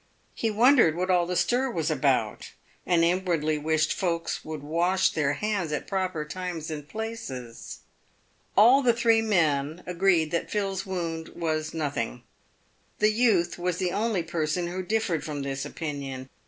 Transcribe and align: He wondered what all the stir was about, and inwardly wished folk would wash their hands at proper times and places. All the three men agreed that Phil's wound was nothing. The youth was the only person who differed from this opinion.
He 0.33 0.49
wondered 0.49 0.95
what 0.95 1.11
all 1.11 1.27
the 1.27 1.35
stir 1.35 1.69
was 1.69 1.91
about, 1.91 2.53
and 2.87 3.03
inwardly 3.03 3.59
wished 3.59 3.93
folk 3.93 4.31
would 4.43 4.63
wash 4.63 5.11
their 5.11 5.33
hands 5.33 5.71
at 5.71 5.85
proper 5.85 6.25
times 6.25 6.71
and 6.71 6.89
places. 6.89 7.81
All 8.57 8.81
the 8.81 8.93
three 8.93 9.21
men 9.21 9.83
agreed 9.85 10.31
that 10.31 10.49
Phil's 10.49 10.87
wound 10.87 11.29
was 11.35 11.71
nothing. 11.75 12.23
The 12.97 13.11
youth 13.11 13.59
was 13.59 13.77
the 13.77 13.91
only 13.91 14.23
person 14.23 14.65
who 14.69 14.81
differed 14.81 15.23
from 15.23 15.43
this 15.43 15.65
opinion. 15.65 16.29